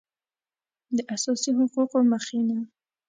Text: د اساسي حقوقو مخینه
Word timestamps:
د 0.95 0.99
اساسي 1.15 1.51
حقوقو 1.57 1.99
مخینه 2.11 2.57